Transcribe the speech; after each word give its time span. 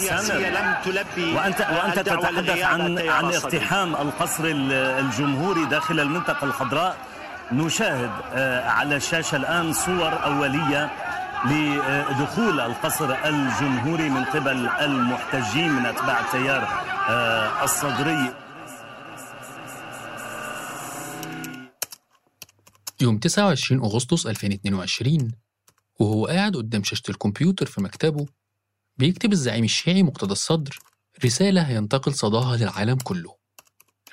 السياسية 0.00 0.50
لم 0.50 0.76
تلبي 0.84 1.32
وأنت 1.32 1.60
وأنت 1.60 1.98
تتحدث 1.98 2.62
عن 2.62 2.98
عن 2.98 3.24
اقتحام 3.24 3.96
القصر 3.96 4.44
الجمهوري 4.98 5.64
داخل 5.64 6.00
المنطقة 6.00 6.44
الخضراء. 6.44 6.96
نشاهد 7.52 8.10
على 8.66 8.96
الشاشة 8.96 9.36
الآن 9.36 9.72
صور 9.72 10.24
أولية 10.24 10.90
لدخول 11.44 12.60
القصر 12.60 13.14
الجمهوري 13.24 14.08
من 14.10 14.24
قبل 14.24 14.68
المحتجين 14.68 15.72
من 15.72 15.86
أتباع 15.86 16.20
التيار 16.20 16.68
الصدري. 17.64 18.34
يوم 23.00 23.18
29 23.18 23.80
أغسطس 23.80 24.26
2022 24.26 25.32
وهو 26.00 26.26
قاعد 26.26 26.56
قدام 26.56 26.84
شاشة 26.84 27.02
الكمبيوتر 27.08 27.66
في 27.66 27.80
مكتبه 27.80 28.26
بيكتب 28.98 29.32
الزعيم 29.32 29.64
الشيعي 29.64 30.02
مقتدى 30.02 30.32
الصدر 30.32 30.78
رسالة 31.24 31.62
هينتقل 31.62 32.14
صداها 32.14 32.56
للعالم 32.56 32.96
كله. 32.96 33.34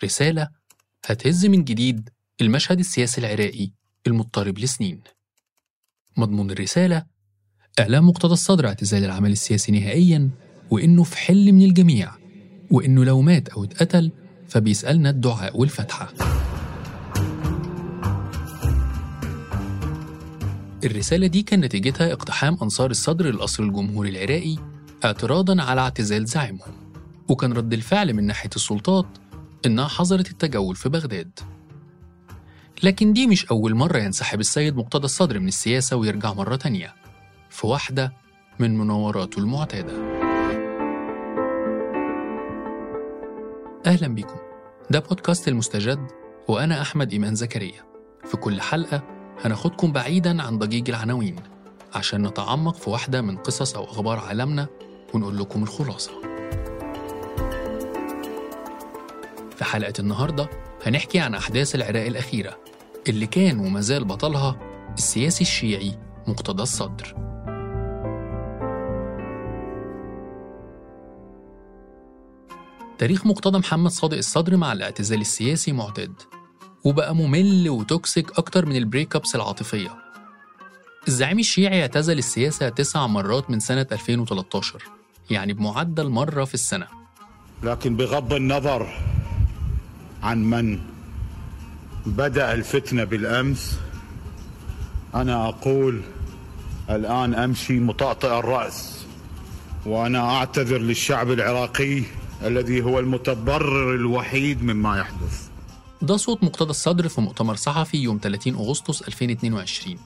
رسالة 0.03 0.49
هتهز 1.05 1.45
من 1.45 1.63
جديد 1.63 2.09
المشهد 2.41 2.79
السياسي 2.79 3.21
العراقي 3.21 3.71
المضطرب 4.07 4.59
لسنين. 4.59 5.01
مضمون 6.17 6.51
الرسالة 6.51 7.05
إعلام 7.79 8.07
مقتدى 8.09 8.33
الصدر 8.33 8.67
اعتزال 8.67 9.03
العمل 9.05 9.31
السياسي 9.31 9.71
نهائيا 9.71 10.29
وإنه 10.71 11.03
في 11.03 11.17
حل 11.17 11.51
من 11.51 11.61
الجميع 11.65 12.11
وإنه 12.71 13.05
لو 13.05 13.21
مات 13.21 13.49
أو 13.49 13.63
اتقتل 13.63 14.11
فبيسألنا 14.47 15.09
الدعاء 15.09 15.57
والفتحة. 15.59 16.13
الرسالة 20.83 21.27
دي 21.27 21.41
كان 21.43 21.59
نتيجتها 21.59 22.13
اقتحام 22.13 22.57
أنصار 22.61 22.91
الصدر 22.91 23.25
للقصر 23.25 23.63
الجمهوري 23.63 24.09
العراقي 24.09 24.57
اعتراضا 25.05 25.61
على 25.63 25.81
اعتزال 25.81 26.25
زعيمهم 26.25 26.73
وكان 27.29 27.53
رد 27.53 27.73
الفعل 27.73 28.13
من 28.13 28.23
ناحية 28.23 28.49
السلطات 28.55 29.05
إنها 29.65 29.87
حظرت 29.87 30.31
التجول 30.31 30.75
في 30.75 30.89
بغداد. 30.89 31.39
لكن 32.83 33.13
دي 33.13 33.27
مش 33.27 33.45
أول 33.45 33.75
مرة 33.75 33.97
ينسحب 33.97 34.39
السيد 34.39 34.75
مقتدى 34.75 35.05
الصدر 35.05 35.39
من 35.39 35.47
السياسة 35.47 35.95
ويرجع 35.95 36.33
مرة 36.33 36.55
تانية. 36.55 36.93
في 37.49 37.67
واحدة 37.67 38.13
من 38.59 38.77
مناوراته 38.77 39.39
المعتادة. 39.39 39.93
أهلا 43.85 44.07
بكم. 44.15 44.35
ده 44.89 44.99
بودكاست 44.99 45.47
المستجد 45.47 45.99
وأنا 46.47 46.81
أحمد 46.81 47.11
إيمان 47.11 47.35
زكريا. 47.35 47.83
في 48.25 48.37
كل 48.37 48.61
حلقة 48.61 49.03
هناخدكم 49.45 49.91
بعيدا 49.91 50.41
عن 50.43 50.57
ضجيج 50.57 50.89
العناوين 50.89 51.35
عشان 51.95 52.27
نتعمق 52.27 52.75
في 52.75 52.89
واحدة 52.89 53.21
من 53.21 53.37
قصص 53.37 53.75
أو 53.75 53.83
أخبار 53.83 54.19
عالمنا 54.19 54.67
ونقول 55.15 55.37
لكم 55.37 55.63
الخلاصة. 55.63 56.11
في 59.57 59.63
حلقة 59.63 59.93
النهاردة 59.99 60.49
هنحكي 60.85 61.19
عن 61.19 61.35
أحداث 61.35 61.75
العراق 61.75 62.05
الأخيرة 62.05 62.57
اللي 63.09 63.27
كان 63.27 63.59
وما 63.59 63.81
زال 63.81 64.05
بطلها 64.05 64.59
السياسي 64.97 65.41
الشيعي 65.41 65.99
مقتدى 66.27 66.63
الصدر. 66.63 67.15
تاريخ 72.97 73.25
مقتدى 73.25 73.57
محمد 73.57 73.91
صادق 73.91 74.17
الصدر 74.17 74.57
مع 74.57 74.73
الاعتزال 74.73 75.21
السياسي 75.21 75.71
معتاد 75.71 76.13
وبقى 76.83 77.15
ممل 77.15 77.69
و 77.69 77.81
toxic 77.81 78.39
أكتر 78.39 78.65
من 78.65 78.75
ال 78.75 79.15
breakups 79.15 79.35
العاطفية. 79.35 79.95
الزعيم 81.07 81.39
الشيعي 81.39 81.81
اعتزل 81.81 82.17
السياسة 82.17 82.69
تسع 82.69 83.07
مرات 83.07 83.49
من 83.49 83.59
سنة 83.59 83.87
2013 83.91 84.83
يعني 85.29 85.53
بمعدل 85.53 86.09
مرة 86.09 86.43
في 86.45 86.53
السنة. 86.53 86.87
لكن 87.63 87.95
بغض 87.95 88.33
النظر 88.33 88.87
عن 90.23 90.43
من 90.43 90.79
بدأ 92.05 92.53
الفتنة 92.53 93.03
بالأمس 93.03 93.77
أنا 95.15 95.49
أقول 95.49 96.01
الآن 96.89 97.33
أمشي 97.33 97.79
مطأطئ 97.79 98.39
الرأس 98.39 99.05
وأنا 99.85 100.19
أعتذر 100.37 100.77
للشعب 100.77 101.31
العراقي 101.31 102.03
الذي 102.43 102.81
هو 102.83 102.99
المتضرر 102.99 103.95
الوحيد 103.95 104.63
مما 104.63 104.97
يحدث. 104.99 105.47
ده 106.01 106.17
صوت 106.17 106.43
مقتدى 106.43 106.69
الصدر 106.69 107.07
في 107.07 107.21
مؤتمر 107.21 107.55
صحفي 107.55 107.97
يوم 107.97 108.19
30 108.23 108.55
أغسطس 108.55 109.01
2022 109.01 109.97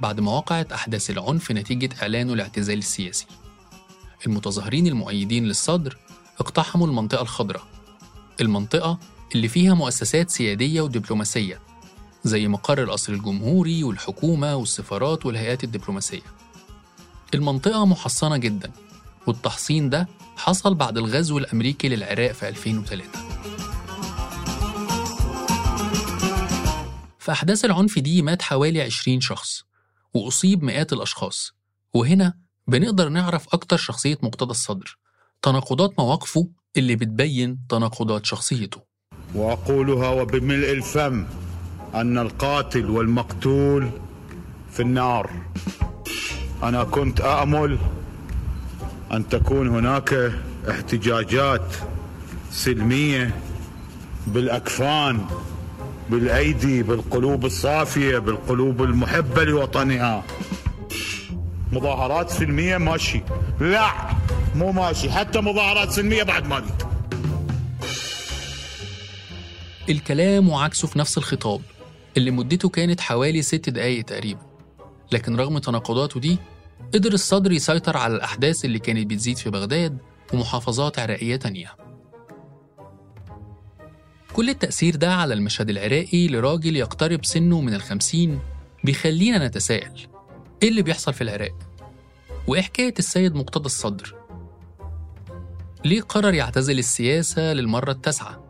بعد 0.00 0.20
ما 0.20 0.32
وقعت 0.32 0.72
أحداث 0.72 1.10
العنف 1.10 1.52
نتيجة 1.52 2.02
إعلانه 2.02 2.32
الاعتزال 2.32 2.78
السياسي. 2.78 3.26
المتظاهرين 4.26 4.86
المؤيدين 4.86 5.44
للصدر 5.44 5.96
اقتحموا 6.40 6.86
المنطقة 6.86 7.22
الخضراء 7.22 7.62
المنطقة 8.40 8.98
اللي 9.34 9.48
فيها 9.48 9.74
مؤسسات 9.74 10.30
سيادية 10.30 10.80
ودبلوماسية 10.80 11.60
زي 12.24 12.48
مقر 12.48 12.82
القصر 12.82 13.12
الجمهوري 13.12 13.84
والحكومة 13.84 14.56
والسفارات 14.56 15.26
والهيئات 15.26 15.64
الدبلوماسية. 15.64 16.22
المنطقة 17.34 17.86
محصنة 17.86 18.36
جدا 18.36 18.72
والتحصين 19.26 19.90
ده 19.90 20.08
حصل 20.36 20.74
بعد 20.74 20.98
الغزو 20.98 21.38
الأمريكي 21.38 21.88
للعراق 21.88 22.32
في 22.32 22.48
2003 22.48 23.04
في 27.18 27.32
أحداث 27.32 27.64
العنف 27.64 27.98
دي 27.98 28.22
مات 28.22 28.42
حوالي 28.42 28.82
20 28.82 29.20
شخص 29.20 29.62
وأصيب 30.14 30.62
مئات 30.64 30.92
الأشخاص 30.92 31.52
وهنا 31.94 32.34
بنقدر 32.68 33.08
نعرف 33.08 33.46
أكتر 33.54 33.76
شخصية 33.76 34.18
مقتدى 34.22 34.50
الصدر 34.50 34.98
تناقضات 35.42 35.98
مواقفه 35.98 36.48
اللي 36.76 36.96
بتبين 36.96 37.58
تناقضات 37.68 38.26
شخصيته. 38.26 38.80
وأقولها 39.34 40.08
وبملء 40.08 40.72
الفم 40.72 41.26
أن 41.94 42.18
القاتل 42.18 42.90
والمقتول 42.90 43.90
في 44.70 44.80
النار. 44.80 45.30
أنا 46.62 46.84
كنت 46.84 47.20
أأمل 47.20 47.78
أن 49.12 49.28
تكون 49.28 49.68
هناك 49.68 50.32
احتجاجات 50.70 51.76
سلمية 52.50 53.40
بالأكفان 54.26 55.26
بالأيدي 56.10 56.82
بالقلوب 56.82 57.44
الصافية 57.44 58.18
بالقلوب 58.18 58.82
المحبة 58.82 59.44
لوطنها. 59.44 60.24
مظاهرات 61.72 62.30
سلمية 62.30 62.76
ماشي. 62.76 63.22
لا 63.60 63.92
مو 64.54 64.72
ماشي 64.72 65.10
حتى 65.10 65.40
مظاهرات 65.40 65.90
سلمية 65.90 66.22
بعد 66.22 66.46
ما 66.46 66.62
الكلام 69.88 70.48
وعكسه 70.48 70.88
في 70.88 70.98
نفس 70.98 71.18
الخطاب. 71.18 71.60
اللي 72.16 72.30
مدته 72.30 72.68
كانت 72.68 73.00
حوالي 73.00 73.42
ست 73.42 73.70
دقايق 73.70 74.04
تقريبا. 74.04 74.40
لكن 75.12 75.36
رغم 75.36 75.58
تناقضاته 75.58 76.20
دي 76.20 76.38
قدر 76.94 77.12
الصدر 77.12 77.52
يسيطر 77.52 77.96
على 77.96 78.14
الأحداث 78.16 78.64
اللي 78.64 78.78
كانت 78.78 79.10
بتزيد 79.10 79.36
في 79.38 79.50
بغداد 79.50 79.98
ومحافظات 80.32 80.98
عراقية 80.98 81.36
تانية. 81.36 81.72
كل 84.32 84.50
التأثير 84.50 84.96
ده 84.96 85.14
على 85.14 85.34
المشهد 85.34 85.70
العراقي 85.70 86.28
لراجل 86.28 86.76
يقترب 86.76 87.24
سنه 87.24 87.60
من 87.60 87.74
الخمسين 87.74 88.38
بيخلينا 88.84 89.46
نتساءل 89.46 90.00
إيه 90.62 90.68
اللي 90.68 90.82
بيحصل 90.82 91.14
في 91.14 91.20
العراق؟ 91.20 91.54
وإيه 92.46 92.62
حكاية 92.62 92.94
السيد 92.98 93.34
مقتدى 93.34 93.66
الصدر؟ 93.66 94.14
ليه 95.84 96.00
قرر 96.02 96.34
يعتزل 96.34 96.78
السياسة 96.78 97.52
للمرة 97.52 97.90
التاسعة؟ 97.90 98.44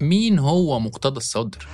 مين 0.00 0.38
هو 0.38 0.80
مقتدى 0.80 1.16
الصدر؟ 1.16 1.66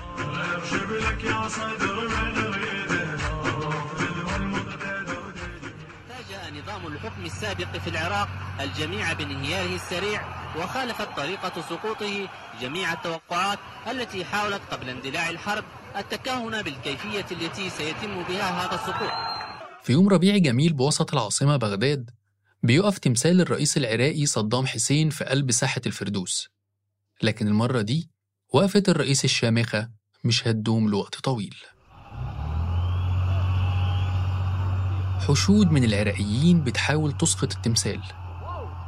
نظام 6.62 6.86
الحكم 6.86 7.24
السابق 7.24 7.76
في 7.76 7.90
العراق 7.90 8.28
الجميع 8.60 9.12
بانهياره 9.12 9.74
السريع 9.74 10.20
وخالفت 10.56 11.08
طريقة 11.16 11.62
سقوطه 11.70 12.28
جميع 12.60 12.92
التوقعات 12.92 13.58
التي 13.90 14.24
حاولت 14.24 14.60
قبل 14.70 14.88
اندلاع 14.88 15.30
الحرب 15.30 15.64
التكهن 15.96 16.62
بالكيفية 16.62 17.26
التي 17.32 17.70
سيتم 17.70 18.22
بها 18.28 18.66
هذا 18.66 18.75
السقوط. 18.75 19.10
في 19.82 19.93
يوم 19.93 20.08
ربيع 20.08 20.37
جميل 20.37 20.72
بوسط 20.72 21.12
العاصمة 21.12 21.56
بغداد 21.56 22.10
بيقف 22.62 22.98
تمثال 22.98 23.40
الرئيس 23.40 23.76
العراقي 23.76 24.26
صدام 24.26 24.66
حسين 24.66 25.10
في 25.10 25.25
قلب 25.25 25.50
ساحة 25.50 25.81
الفردوس. 25.87 26.48
لكن 27.22 27.48
المرة 27.48 27.81
دي 27.81 28.10
وقفة 28.52 28.82
الرئيس 28.88 29.25
الشامخة 29.25 29.90
مش 30.25 30.48
هتدوم 30.48 30.88
لوقت 30.88 31.14
طويل. 31.14 31.54
حشود 35.28 35.70
من 35.70 35.84
العراقيين 35.84 36.64
بتحاول 36.64 37.12
تسقط 37.12 37.56
التمثال 37.56 38.00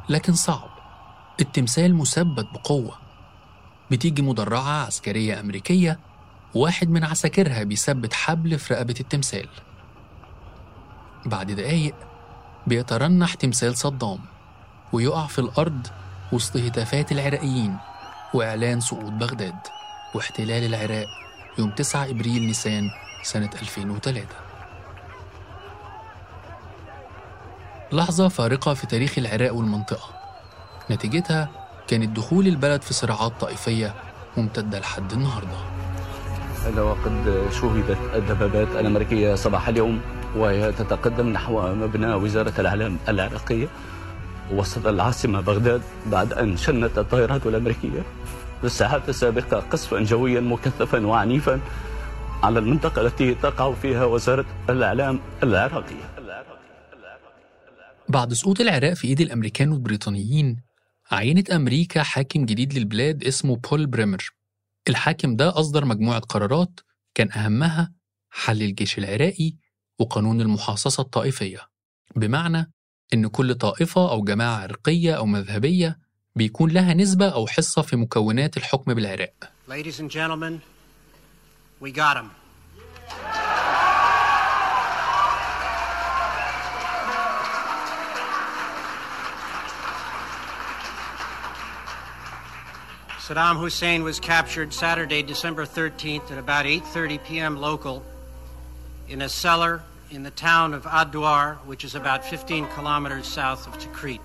لكن 0.09 0.33
صعب. 0.33 0.69
التمثال 1.41 1.95
مثبت 1.95 2.45
بقوة. 2.53 2.99
بتيجي 3.91 4.21
مدرعة 4.21 4.85
عسكرية 4.85 5.39
أمريكية 5.39 5.99
واحد 6.55 6.89
من 6.89 7.03
عساكرها 7.03 7.63
بيثبت 7.63 8.13
حبل 8.13 8.59
في 8.59 8.73
رقبة 8.73 8.95
التمثال. 8.99 9.47
بعد 11.25 11.51
دقايق 11.51 11.95
بيترنح 12.67 13.33
تمثال 13.33 13.77
صدام 13.77 14.19
ويقع 14.93 15.27
في 15.27 15.39
الأرض 15.39 15.87
وسط 16.31 16.57
هتافات 16.57 17.11
العراقيين 17.11 17.77
وإعلان 18.33 18.81
سقوط 18.81 19.11
بغداد 19.11 19.55
واحتلال 20.15 20.63
العراق 20.65 21.07
يوم 21.59 21.69
9 21.69 22.09
إبريل 22.09 22.43
نيسان 22.47 22.89
سنة 23.23 23.49
2003 23.61 24.25
لحظة 27.91 28.27
فارقة 28.27 28.73
في 28.73 28.87
تاريخ 28.87 29.17
العراق 29.17 29.53
والمنطقة. 29.53 30.09
نتيجتها 30.91 31.49
كانت 31.87 32.15
دخول 32.17 32.47
البلد 32.47 32.81
في 32.81 32.93
صراعات 32.93 33.31
طائفية 33.39 33.93
ممتدة 34.37 34.79
لحد 34.79 35.11
النهارده. 35.11 35.78
هذا 36.65 36.81
وقد 36.81 37.47
شوهدت 37.51 37.97
الدبابات 38.15 38.67
الأمريكية 38.67 39.35
صباح 39.35 39.67
اليوم 39.67 40.01
وهي 40.35 40.71
تتقدم 40.71 41.29
نحو 41.29 41.75
مبنى 41.75 42.13
وزارة 42.13 42.53
الإعلام 42.59 42.97
العراقية 43.09 43.67
وسط 44.51 44.87
العاصمة 44.87 45.41
بغداد 45.41 45.81
بعد 46.05 46.33
أن 46.33 46.57
شنت 46.57 46.97
الطائرات 46.97 47.45
الأمريكية 47.45 48.01
في 48.59 48.63
الساعات 48.63 49.09
السابقة 49.09 49.59
قصفا 49.59 49.99
جويا 49.99 50.41
مكثفا 50.41 51.07
وعنيفا 51.07 51.59
على 52.43 52.59
المنطقة 52.59 53.01
التي 53.01 53.35
تقع 53.35 53.73
فيها 53.73 54.05
وزارة 54.05 54.45
الإعلام 54.69 55.19
العراقية. 55.43 56.09
بعد 58.09 58.33
سقوط 58.33 58.61
العراق 58.61 58.93
في 58.93 59.07
إيد 59.07 59.21
الأمريكان 59.21 59.71
والبريطانيين 59.71 60.57
عينت 61.11 61.49
أمريكا 61.49 62.03
حاكم 62.03 62.45
جديد 62.45 62.73
للبلاد 62.73 63.23
اسمه 63.23 63.57
بول 63.71 63.85
بريمر. 63.85 64.38
الحاكم 64.89 65.35
ده 65.35 65.59
أصدر 65.59 65.85
مجموعة 65.85 66.19
قرارات 66.19 66.79
كان 67.15 67.31
أهمها 67.31 67.91
حل 68.29 68.61
الجيش 68.61 68.97
العراقي 68.97 69.53
وقانون 69.99 70.41
المحاصصة 70.41 71.01
الطائفية 71.01 71.59
بمعنى 72.15 72.71
إن 73.13 73.27
كل 73.27 73.55
طائفة 73.55 74.11
أو 74.11 74.23
جماعة 74.23 74.57
عرقية 74.61 75.13
أو 75.17 75.25
مذهبية 75.25 75.99
بيكون 76.35 76.71
لها 76.71 76.93
نسبة 76.93 77.29
أو 77.29 77.47
حصة 77.47 77.81
في 77.81 77.95
مكونات 77.95 78.57
الحكم 78.57 78.93
بالعراق 78.93 79.51
Ladies 79.69 79.99
and 79.99 80.09
gentlemen, 80.09 80.59
we 81.81 81.91
got. 81.91 82.17
Saddam 93.29 93.57
Hussein 93.59 94.01
was 94.01 94.19
captured 94.19 94.73
Saturday, 94.73 95.21
December 95.21 95.63
13th 95.63 96.31
at 96.31 96.39
about 96.39 96.65
8:30 96.65 97.23
p.m. 97.27 97.53
local 97.61 98.01
in 99.07 99.21
a 99.21 99.29
cellar 99.29 99.83
in 100.09 100.23
the 100.23 100.31
town 100.31 100.73
of 100.73 100.87
Ad-Duar, 100.87 101.57
which 101.69 101.83
is 101.83 101.93
about 101.93 102.25
15 102.25 102.65
kilometers 102.75 103.27
south 103.27 103.67
of 103.67 103.77
Tikrit. 103.77 104.19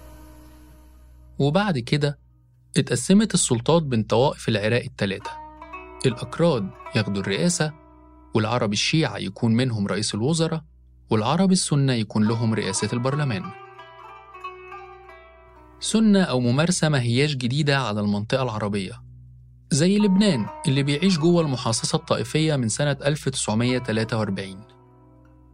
وبعد 1.39 1.79
كده 1.79 2.19
اتقسمت 2.77 3.35
السلطات 3.35 3.83
بين 3.83 4.03
طوائف 4.03 4.49
العراق 4.49 4.83
الثلاثة 4.83 5.31
الأكراد 6.06 6.71
ياخدوا 6.97 7.23
الرئاسة 7.23 7.73
والعرب 8.35 8.73
الشيعة 8.73 9.17
يكون 9.17 9.55
منهم 9.55 9.87
رئيس 9.87 10.15
الوزراء 10.15 10.65
والعرب 11.11 11.53
السنة 11.53 11.93
يكون 11.93 12.29
لهم 12.29 12.55
رئاسة 12.55 12.89
البرلمان 12.93 13.64
سنة 15.85 16.23
أو 16.23 16.41
ممارسة 16.41 16.89
ما 16.89 17.01
هياش 17.01 17.35
جديدة 17.35 17.79
على 17.79 18.01
المنطقة 18.01 18.43
العربية. 18.43 19.03
زي 19.71 19.99
لبنان 19.99 20.47
اللي 20.69 20.83
بيعيش 20.83 21.19
جوه 21.19 21.43
المحاصصة 21.43 21.97
الطائفية 21.97 22.57
من 22.57 22.69
سنة 22.69 22.97
1943 23.07 24.61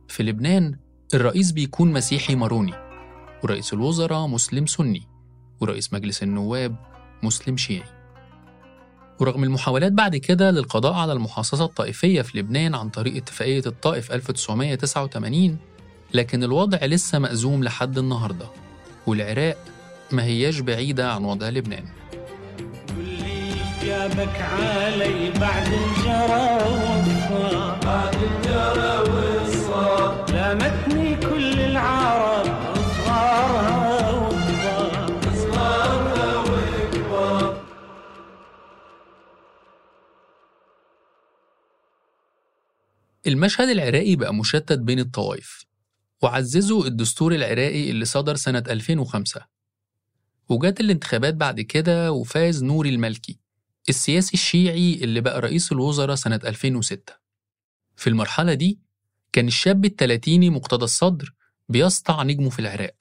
في 0.08 0.22
لبنان 0.22 0.78
الرئيس 1.14 1.52
بيكون 1.52 1.92
مسيحي 1.92 2.34
ماروني 2.34 2.74
ورئيس 3.44 3.72
الوزراء 3.72 4.26
مسلم 4.26 4.66
سني 4.66 5.02
ورئيس 5.60 5.92
مجلس 5.92 6.22
النواب 6.22 6.76
مسلم 7.22 7.56
شيعي. 7.56 7.88
ورغم 9.20 9.44
المحاولات 9.44 9.92
بعد 9.92 10.16
كده 10.16 10.50
للقضاء 10.50 10.92
على 10.92 11.12
المحاصصة 11.12 11.64
الطائفية 11.64 12.22
في 12.22 12.38
لبنان 12.38 12.74
عن 12.74 12.88
طريق 12.88 13.16
اتفاقية 13.16 13.62
الطائف 13.66 14.12
1989 14.12 15.56
لكن 16.14 16.42
الوضع 16.42 16.78
لسه 16.84 17.18
مأزوم 17.18 17.64
لحد 17.64 17.98
النهاردة 17.98 18.46
والعراق 19.06 19.79
ما 20.12 20.24
هياش 20.24 20.60
بعيدة 20.60 21.12
عن 21.12 21.24
وضع 21.24 21.48
لبنان. 21.48 21.84
جابك 23.84 24.40
علي 24.40 25.30
بعد 25.30 25.66
الجرى 25.66 26.62
والصار 26.62 27.78
بعد 27.84 28.14
الجرى 28.14 29.10
والصار 29.10 30.30
لامتني 30.32 31.16
كل 31.16 31.60
العرب 31.60 32.46
صغارها 32.76 34.10
وكبار 34.10 35.20
صغارها 35.34 36.36
وكبار 36.40 37.62
المشهد 43.26 43.68
العراقي 43.68 44.16
بقى 44.16 44.34
مشتت 44.34 44.78
بين 44.78 44.98
الطوائف. 44.98 45.64
وعززوا 46.22 46.84
الدستور 46.86 47.34
العراقي 47.34 47.90
اللي 47.90 48.04
صدر 48.04 48.34
سنة 48.36 48.62
2005 48.68 49.59
وجات 50.50 50.80
الانتخابات 50.80 51.34
بعد 51.34 51.60
كده 51.60 52.12
وفاز 52.12 52.64
نوري 52.64 52.88
المالكي 52.88 53.38
السياسي 53.88 54.34
الشيعي 54.34 54.94
اللي 54.94 55.20
بقى 55.20 55.40
رئيس 55.40 55.72
الوزراء 55.72 56.14
سنة 56.16 56.40
2006 56.44 57.12
في 57.96 58.06
المرحلة 58.06 58.54
دي 58.54 58.78
كان 59.32 59.46
الشاب 59.46 59.84
التلاتيني 59.84 60.50
مقتدى 60.50 60.84
الصدر 60.84 61.34
بيسطع 61.68 62.22
نجمه 62.22 62.50
في 62.50 62.58
العراق 62.58 62.96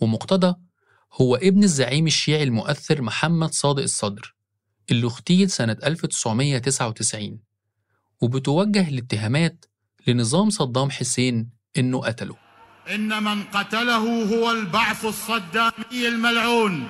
ومقتدى 0.00 0.54
هو 1.12 1.36
ابن 1.36 1.64
الزعيم 1.64 2.06
الشيعي 2.06 2.42
المؤثر 2.42 3.02
محمد 3.02 3.52
صادق 3.52 3.82
الصدر 3.82 4.34
اللي 4.90 5.06
اغتيل 5.06 5.50
سنة 5.50 5.76
1999 5.84 7.38
وبتوجه 8.20 8.88
الاتهامات 8.88 9.64
لنظام 10.06 10.50
صدام 10.50 10.90
حسين 10.90 11.50
إنه 11.78 12.00
قتله. 12.00 12.47
إن 12.94 13.22
من 13.22 13.44
قتله 13.44 14.24
هو 14.34 14.50
البعث 14.50 15.04
الصدامي 15.04 16.08
الملعون 16.08 16.88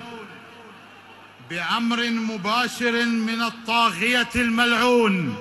بأمر 1.50 2.10
مباشر 2.10 3.04
من 3.04 3.42
الطاغية 3.42 4.28
الملعون. 4.36 5.36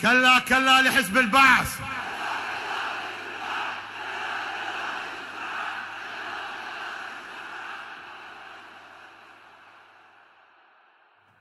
كلا 0.00 0.38
كلا 0.38 0.82
لحزب 0.82 1.18
البعث. 1.18 1.78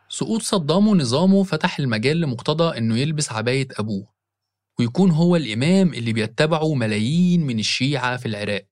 سقوط 0.09 0.41
صدام 0.41 0.87
ونظامه 0.87 1.43
فتح 1.43 1.79
المجال 1.79 2.21
لمقتضى 2.21 2.77
إنه 2.77 2.97
يلبس 2.97 3.31
عباية 3.31 3.67
أبوه. 3.79 4.18
ويكون 4.79 5.11
هو 5.11 5.35
الإمام 5.35 5.93
اللي 5.93 6.13
بيتبعه 6.13 6.73
ملايين 6.73 7.45
من 7.45 7.59
الشيعة 7.59 8.17
في 8.17 8.25
العراق 8.25 8.65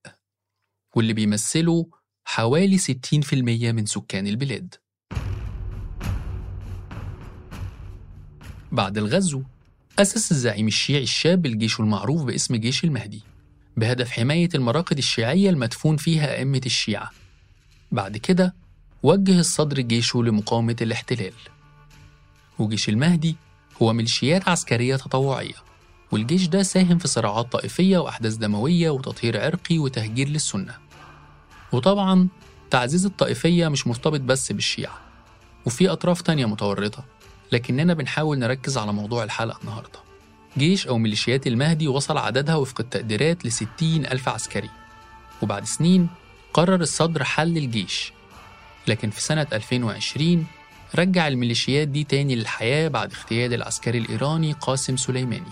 واللي 0.95 1.13
بيمثلوا 1.13 1.85
حوالي 2.25 2.77
60% 2.77 3.33
من 3.33 3.85
سكان 3.85 4.27
البلاد. 4.27 4.75
بعد 8.71 8.97
الغزو 8.97 9.43
أسس 9.99 10.31
الزعيم 10.31 10.67
الشيعي 10.67 11.03
الشاب 11.03 11.45
الجيش 11.45 11.79
المعروف 11.79 12.23
باسم 12.23 12.55
جيش 12.55 12.83
المهدي 12.83 13.21
بهدف 13.77 14.09
حماية 14.11 14.49
المراقد 14.55 14.97
الشيعية 14.97 15.49
المدفون 15.49 15.97
فيها 15.97 16.35
أئمة 16.37 16.61
الشيعة. 16.65 17.11
بعد 17.91 18.17
كده 18.17 18.55
وجه 19.03 19.39
الصدر 19.39 19.81
جيشه 19.81 20.23
لمقاومة 20.23 20.75
الاحتلال. 20.81 21.33
وجيش 22.59 22.89
المهدي 22.89 23.35
هو 23.81 23.93
ميليشيات 23.93 24.49
عسكرية 24.49 24.95
تطوعية 24.95 25.67
والجيش 26.11 26.47
ده 26.47 26.63
ساهم 26.63 26.97
في 26.97 27.07
صراعات 27.07 27.51
طائفية 27.51 27.97
وأحداث 27.97 28.35
دموية 28.35 28.89
وتطهير 28.89 29.41
عرقي 29.41 29.77
وتهجير 29.79 30.27
للسنة. 30.29 30.75
وطبعا 31.71 32.27
تعزيز 32.71 33.05
الطائفية 33.05 33.67
مش 33.67 33.87
مرتبط 33.87 34.19
بس 34.19 34.51
بالشيعة 34.51 34.99
وفي 35.65 35.89
أطراف 35.89 36.21
تانية 36.21 36.45
متورطة 36.45 37.05
لكننا 37.51 37.93
بنحاول 37.93 38.39
نركز 38.39 38.77
على 38.77 38.93
موضوع 38.93 39.23
الحلقة 39.23 39.59
النهاردة. 39.61 39.99
جيش 40.57 40.87
أو 40.87 40.97
ميليشيات 40.97 41.47
المهدي 41.47 41.87
وصل 41.87 42.17
عددها 42.17 42.55
وفق 42.55 42.81
التقديرات 42.81 43.45
لستين 43.45 44.05
ألف 44.05 44.29
عسكري. 44.29 44.69
وبعد 45.41 45.65
سنين 45.65 46.09
قرر 46.53 46.81
الصدر 46.81 47.23
حل 47.23 47.57
الجيش. 47.57 48.13
لكن 48.87 49.09
في 49.09 49.21
سنة 49.21 49.47
2020 49.53 50.45
رجع 50.95 51.27
الميليشيات 51.27 51.87
دي 51.87 52.03
تاني 52.03 52.35
للحياة 52.35 52.87
بعد 52.87 53.13
اغتيال 53.13 53.53
العسكري 53.53 53.97
الإيراني 53.97 54.51
قاسم 54.53 54.97
سليماني. 54.97 55.51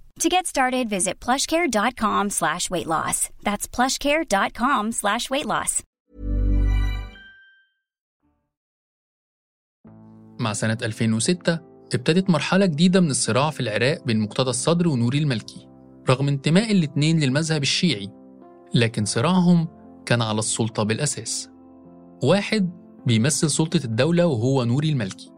To 0.19 0.29
get 0.29 0.45
started, 0.45 0.89
visit 0.89 1.19
plushcare.com 1.19 2.29
slash 2.29 2.69
weight 2.69 2.87
loss. 2.87 3.29
That's 3.43 3.67
plushcare.com 3.67 4.91
slash 4.91 5.29
weight 5.29 5.45
loss. 5.45 5.83
مع 10.39 10.53
سنة 10.53 10.77
2006 10.83 11.59
ابتدت 11.93 12.29
مرحلة 12.29 12.65
جديدة 12.65 12.99
من 12.99 13.09
الصراع 13.09 13.49
في 13.49 13.59
العراق 13.59 14.03
بين 14.05 14.19
مقتدى 14.19 14.49
الصدر 14.49 14.87
ونوري 14.87 15.17
الملكي 15.17 15.67
رغم 16.09 16.27
انتماء 16.27 16.71
الاتنين 16.71 17.19
للمذهب 17.19 17.61
الشيعي 17.61 18.09
لكن 18.75 19.05
صراعهم 19.05 19.67
كان 20.05 20.21
على 20.21 20.39
السلطة 20.39 20.83
بالأساس 20.83 21.49
واحد 22.23 22.69
بيمثل 23.05 23.49
سلطة 23.49 23.85
الدولة 23.85 24.25
وهو 24.25 24.63
نوري 24.63 24.89
الملكي 24.89 25.31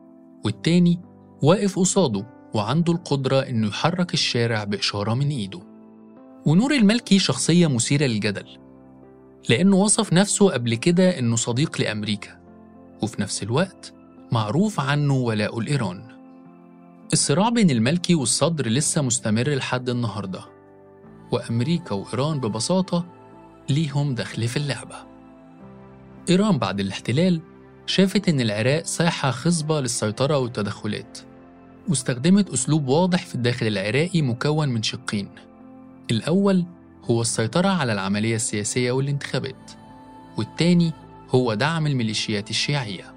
والتاني 0.46 1.02
واقف 1.44 1.80
قصاده 1.80 2.26
وعنده 2.54 2.94
القدرة 2.94 3.40
إنه 3.40 3.68
يحرك 3.68 4.14
الشارع 4.14 4.64
بإشارة 4.64 5.14
من 5.14 5.30
إيده. 5.30 5.62
ونور 6.46 6.74
الملكي 6.74 7.20
شخصية 7.20 7.68
مثيرة 7.68 8.06
للجدل 8.06 8.48
لأنه 9.50 9.76
وصف 9.76 10.14
نفسه 10.14 10.50
قبل 10.52 10.76
كده 10.76 11.20
إنه 11.20 11.36
صديق 11.36 11.82
لأمريكا 11.82 12.40
وفي 13.02 13.22
نفس 13.22 13.44
الوقت 13.44 13.94
معروف 14.32 14.80
عنه 14.80 15.14
ولاء 15.14 15.60
الإيران. 15.60 16.08
الصراع 17.14 17.50
بين 17.50 17.70
الملكي 17.70 18.16
والصدر 18.16 18.68
لسه 18.68 19.02
مستمر 19.02 19.50
لحد 19.50 19.90
النهاردة 19.90 20.42
وأمريكا 21.32 21.96
وإيران 21.96 22.40
ببساطة 22.40 23.06
ليهم 23.70 24.16
دخل 24.16 24.48
في 24.48 24.58
اللعبة. 24.58 24.96
إيران 26.30 26.58
بعد 26.58 26.80
الاحتلال 26.80 27.42
شافت 27.86 28.30
إن 28.30 28.42
العراق 28.42 28.86
ساحة 28.86 29.32
خصبة 29.32 29.82
للسيطرة 29.82 30.38
والتدخلات. 30.38 31.20
واستخدمت 31.90 32.50
أسلوب 32.50 32.88
واضح 32.88 33.26
في 33.26 33.36
الداخل 33.36 33.68
العراقي 33.68 34.22
مكون 34.22 34.70
من 34.70 34.84
شقين. 34.84 35.30
الأول 36.12 36.66
هو 37.06 37.22
السيطرة 37.22 37.68
على 37.68 37.94
العملية 37.94 38.36
السياسية 38.36 38.92
والانتخابات 38.92 39.72
والتاني 40.38 40.92
هو 41.30 41.54
دعم 41.54 41.88
الميليشيات 41.88 42.50
الشيعية. 42.50 43.14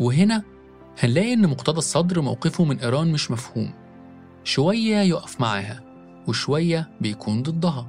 وهنا 0.00 0.42
هنلاقي 1.02 1.32
إن 1.32 1.46
مقتدى 1.48 1.78
الصدر 1.78 2.20
موقفه 2.20 2.64
من 2.64 2.80
إيران 2.80 3.12
مش 3.12 3.30
مفهوم. 3.30 3.72
شوية 4.44 4.96
يقف 4.96 5.40
معاها 5.40 5.80
وشوية 6.28 6.88
بيكون 7.00 7.42
ضدها. 7.42 7.86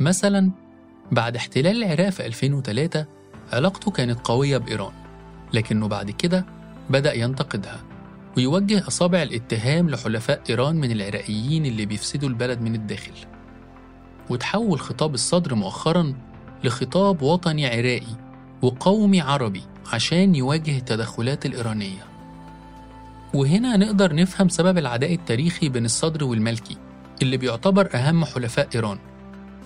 مثلا 0.00 0.50
بعد 1.12 1.36
احتلال 1.36 1.84
العراق 1.84 2.10
في 2.10 2.26
2003 2.26 3.06
علاقته 3.52 3.90
كانت 3.90 4.18
قوية 4.26 4.58
بإيران 4.58 4.92
لكنه 5.52 5.88
بعد 5.88 6.10
كده 6.10 6.46
بدأ 6.90 7.14
ينتقدها 7.14 7.84
ويوجه 8.36 8.88
أصابع 8.88 9.22
الاتهام 9.22 9.90
لحلفاء 9.90 10.40
إيران 10.50 10.76
من 10.76 10.90
العراقيين 10.90 11.66
اللي 11.66 11.86
بيفسدوا 11.86 12.28
البلد 12.28 12.60
من 12.60 12.74
الداخل. 12.74 13.12
وتحول 14.30 14.80
خطاب 14.80 15.14
الصدر 15.14 15.54
مؤخرا 15.54 16.14
لخطاب 16.64 17.22
وطني 17.22 17.66
عراقي 17.66 18.16
وقومي 18.62 19.20
عربي 19.20 19.62
عشان 19.92 20.34
يواجه 20.34 20.78
التدخلات 20.78 21.46
الإيرانية. 21.46 22.06
وهنا 23.34 23.76
نقدر 23.76 24.14
نفهم 24.14 24.48
سبب 24.48 24.78
العداء 24.78 25.14
التاريخي 25.14 25.68
بين 25.68 25.84
الصدر 25.84 26.24
والملكي 26.24 26.76
اللي 27.22 27.36
بيعتبر 27.36 27.88
أهم 27.94 28.24
حلفاء 28.24 28.68
إيران. 28.74 28.98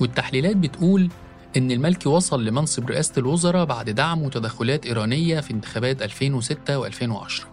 والتحليلات 0.01 0.57
بتقول 0.57 1.11
إن 1.57 1.71
الملكي 1.71 2.09
وصل 2.09 2.45
لمنصب 2.45 2.91
رئاسة 2.91 3.13
الوزراء 3.19 3.65
بعد 3.65 3.91
دعم 3.91 4.23
وتدخلات 4.23 4.87
إيرانية 4.87 5.41
في 5.41 5.51
انتخابات 5.51 6.03
2006 6.03 6.91
و2010 6.91 7.45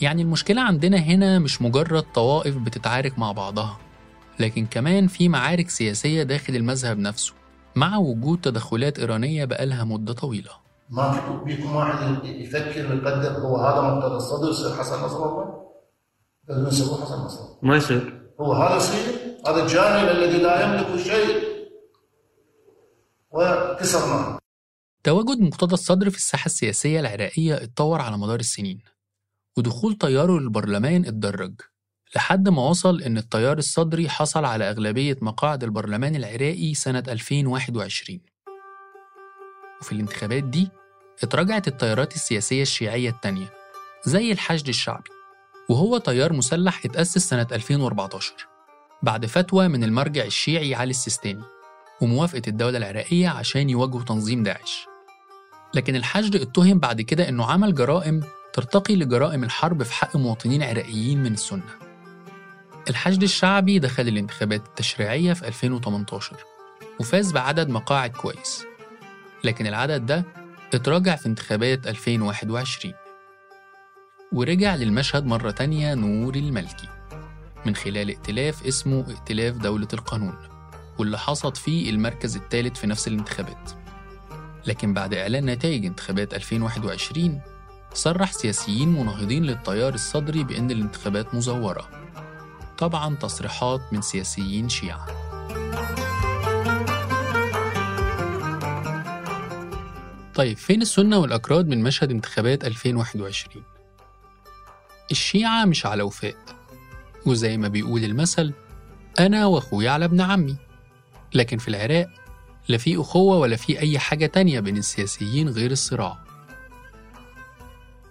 يعني 0.00 0.22
المشكلة 0.22 0.62
عندنا 0.62 0.96
هنا 0.96 1.38
مش 1.38 1.62
مجرد 1.62 2.02
طوائف 2.14 2.56
بتتعارك 2.56 3.18
مع 3.18 3.32
بعضها 3.32 3.78
لكن 4.40 4.66
كمان 4.66 5.06
في 5.06 5.28
معارك 5.28 5.70
سياسية 5.70 6.22
داخل 6.22 6.56
المذهب 6.56 6.98
نفسه 6.98 7.34
مع 7.76 7.96
وجود 7.96 8.40
تدخلات 8.40 8.98
إيرانية 8.98 9.44
بقالها 9.44 9.84
مدة 9.84 10.12
طويلة. 10.12 10.50
ما 10.90 11.42
بيكون 11.44 11.74
واحد 11.74 12.24
يفكر 12.24 12.92
ويقدر 12.92 13.30
هو 13.30 13.56
هذا 13.56 13.80
مقتدى 13.80 14.14
الصدر 14.14 14.50
يصير 14.50 14.70
حسن 14.70 15.04
نصر 15.04 15.16
الله 15.16 15.54
لازم 16.48 16.66
يسوي 16.66 17.04
حسن 17.04 17.14
نصر. 17.14 17.40
الله 17.40 17.58
ما 17.62 17.76
يصير. 17.76 18.28
هو 18.40 18.52
هذا 18.52 18.76
يصير 18.76 19.14
هذا 19.46 19.62
الجاهل 19.62 20.08
الذي 20.16 20.38
لا 20.42 20.64
يملك 20.64 21.02
شيء. 21.02 21.55
وكسرناه. 23.36 24.38
تواجد 25.04 25.40
مقتدى 25.40 25.74
الصدر 25.74 26.10
في 26.10 26.16
الساحة 26.16 26.46
السياسية 26.46 27.00
العراقية 27.00 27.54
اتطور 27.54 28.00
على 28.00 28.18
مدار 28.18 28.40
السنين 28.40 28.78
ودخول 29.56 29.94
تياره 29.98 30.38
للبرلمان 30.40 31.06
اتدرج 31.06 31.52
لحد 32.16 32.48
ما 32.48 32.62
وصل 32.68 33.02
إن 33.02 33.18
التيار 33.18 33.58
الصدري 33.58 34.08
حصل 34.08 34.44
على 34.44 34.70
أغلبية 34.70 35.16
مقاعد 35.22 35.64
البرلمان 35.64 36.16
العراقي 36.16 36.74
سنة 36.74 37.04
2021 37.08 38.20
وفي 39.80 39.92
الانتخابات 39.92 40.44
دي 40.44 40.68
اتراجعت 41.22 41.68
التيارات 41.68 42.14
السياسية 42.14 42.62
الشيعية 42.62 43.10
التانية 43.10 43.52
زي 44.04 44.32
الحشد 44.32 44.68
الشعبي 44.68 45.10
وهو 45.70 45.98
تيار 45.98 46.32
مسلح 46.32 46.84
اتأسس 46.84 47.28
سنة 47.28 47.46
2014 47.52 48.34
بعد 49.02 49.26
فتوى 49.26 49.68
من 49.68 49.84
المرجع 49.84 50.24
الشيعي 50.24 50.74
علي 50.74 50.90
السيستاني. 50.90 51.42
وموافقة 52.00 52.42
الدولة 52.48 52.78
العراقية 52.78 53.28
عشان 53.28 53.70
يواجهوا 53.70 54.02
تنظيم 54.02 54.42
داعش. 54.42 54.86
لكن 55.74 55.96
الحشد 55.96 56.36
اتهم 56.36 56.78
بعد 56.78 57.00
كده 57.00 57.28
إنه 57.28 57.44
عمل 57.46 57.74
جرائم 57.74 58.22
ترتقي 58.52 58.96
لجرائم 58.96 59.44
الحرب 59.44 59.82
في 59.82 59.92
حق 59.92 60.16
مواطنين 60.16 60.62
عراقيين 60.62 61.22
من 61.22 61.32
السنة. 61.32 61.62
الحشد 62.90 63.22
الشعبي 63.22 63.78
دخل 63.78 64.08
الانتخابات 64.08 64.66
التشريعية 64.66 65.32
في 65.32 65.48
2018 65.48 66.36
وفاز 67.00 67.32
بعدد 67.32 67.68
مقاعد 67.68 68.10
كويس. 68.10 68.64
لكن 69.44 69.66
العدد 69.66 70.06
ده 70.06 70.24
اتراجع 70.74 71.16
في 71.16 71.26
انتخابات 71.26 71.86
2021 71.86 72.94
ورجع 74.32 74.74
للمشهد 74.74 75.26
مرة 75.26 75.50
تانية 75.50 75.94
نور 75.94 76.34
الملكي 76.34 76.88
من 77.66 77.76
خلال 77.76 78.08
ائتلاف 78.08 78.66
اسمه 78.66 79.04
ائتلاف 79.10 79.56
دولة 79.56 79.88
القانون. 79.92 80.55
واللي 80.98 81.18
حصد 81.18 81.56
فيه 81.56 81.90
المركز 81.90 82.36
الثالث 82.36 82.78
في 82.78 82.86
نفس 82.86 83.08
الانتخابات. 83.08 83.70
لكن 84.66 84.94
بعد 84.94 85.14
إعلان 85.14 85.46
نتائج 85.46 85.86
انتخابات 85.86 86.34
2021 86.34 87.40
صرح 87.94 88.32
سياسيين 88.32 88.88
مناهضين 88.88 89.44
للتيار 89.44 89.94
الصدري 89.94 90.44
بأن 90.44 90.70
الانتخابات 90.70 91.34
مزورة. 91.34 91.88
طبعا 92.78 93.14
تصريحات 93.14 93.80
من 93.92 94.02
سياسيين 94.02 94.68
شيعة. 94.68 95.06
طيب 100.34 100.56
فين 100.56 100.82
السنة 100.82 101.18
والأكراد 101.18 101.68
من 101.68 101.82
مشهد 101.82 102.10
انتخابات 102.10 102.64
2021؟ 102.64 103.62
الشيعة 105.10 105.64
مش 105.64 105.86
على 105.86 106.02
وفاء 106.02 106.36
وزي 107.26 107.56
ما 107.56 107.68
بيقول 107.68 108.04
المثل 108.04 108.52
أنا 109.18 109.46
وأخويا 109.46 109.90
على 109.90 110.04
ابن 110.04 110.20
عمي. 110.20 110.56
لكن 111.36 111.58
في 111.58 111.68
العراق 111.68 112.08
لا 112.68 112.78
في 112.78 113.00
أخوة 113.00 113.36
ولا 113.38 113.56
في 113.56 113.80
أي 113.80 113.98
حاجة 113.98 114.26
تانية 114.26 114.60
بين 114.60 114.76
السياسيين 114.76 115.48
غير 115.48 115.70
الصراع. 115.70 116.18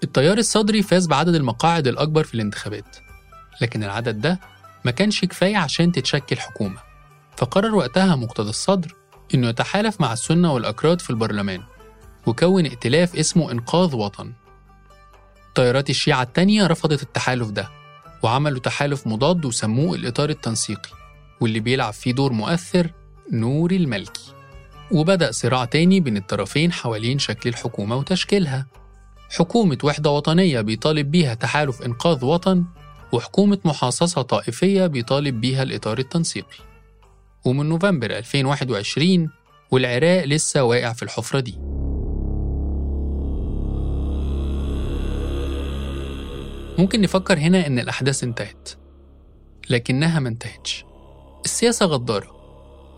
التيار 0.03 0.37
الصدري 0.37 0.81
فاز 0.81 1.07
بعدد 1.07 1.35
المقاعد 1.35 1.87
الأكبر 1.87 2.23
في 2.23 2.33
الانتخابات 2.33 2.97
لكن 3.61 3.83
العدد 3.83 4.21
ده 4.21 4.39
ما 4.85 4.91
كانش 4.91 5.25
كفاية 5.25 5.57
عشان 5.57 5.91
تتشكل 5.91 6.37
حكومة. 6.37 6.77
فقرر 7.37 7.75
وقتها 7.75 8.15
مقتدى 8.15 8.49
الصدر 8.49 8.95
إنه 9.35 9.47
يتحالف 9.49 10.01
مع 10.01 10.13
السنة 10.13 10.53
والأكراد 10.53 11.01
في 11.01 11.09
البرلمان 11.09 11.61
وكون 12.25 12.65
ائتلاف 12.65 13.15
اسمه 13.15 13.51
إنقاذ 13.51 13.95
وطن. 13.95 14.33
تيارات 15.55 15.89
الشيعة 15.89 16.21
التانية 16.21 16.67
رفضت 16.67 17.01
التحالف 17.03 17.49
ده 17.49 17.69
وعملوا 18.23 18.59
تحالف 18.59 19.07
مضاد 19.07 19.45
وسموه 19.45 19.95
الإطار 19.95 20.29
التنسيقي 20.29 20.89
واللي 21.41 21.59
بيلعب 21.59 21.93
فيه 21.93 22.11
دور 22.13 22.33
مؤثر 22.33 22.91
نور 23.31 23.71
الملكي 23.71 24.33
وبدأ 24.91 25.31
صراع 25.31 25.65
تاني 25.65 25.99
بين 25.99 26.17
الطرفين 26.17 26.71
حوالين 26.71 27.19
شكل 27.19 27.49
الحكومة 27.49 27.95
وتشكيلها. 27.95 28.67
حكومة 29.37 29.77
وحدة 29.83 30.09
وطنية 30.09 30.61
بيطالب 30.61 31.11
بيها 31.11 31.33
تحالف 31.33 31.81
إنقاذ 31.81 32.25
وطن 32.25 32.65
وحكومة 33.11 33.57
محاصصة 33.65 34.21
طائفية 34.21 34.87
بيطالب 34.87 35.41
بيها 35.41 35.63
الإطار 35.63 35.99
التنسيقي. 35.99 36.57
ومن 37.45 37.69
نوفمبر 37.69 38.11
2021 38.11 39.29
والعراق 39.71 40.23
لسه 40.23 40.63
واقع 40.63 40.93
في 40.93 41.03
الحفرة 41.03 41.39
دي. 41.39 41.57
ممكن 46.77 47.01
نفكر 47.01 47.37
هنا 47.37 47.67
إن 47.67 47.79
الأحداث 47.79 48.23
انتهت 48.23 48.69
لكنها 49.69 50.19
ما 50.19 50.29
انتهتش. 50.29 50.85
السياسة 51.45 51.85
غدارة. 51.85 52.34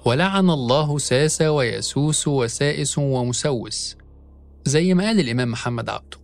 ولعن 0.08 0.50
الله 0.50 0.98
ساس 0.98 1.42
ويسوس 1.42 2.28
وسائس 2.28 2.98
ومسوس 2.98 3.96
زي 4.66 4.94
ما 4.94 5.04
قال 5.04 5.20
الإمام 5.20 5.52
محمد 5.52 5.90
عبده. 5.90 6.18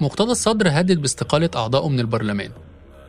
مقتدى 0.00 0.30
الصدر 0.30 0.68
هدد 0.70 1.00
باستقالة 1.00 1.50
أعضائه 1.56 1.88
من 1.88 2.00
البرلمان 2.00 2.50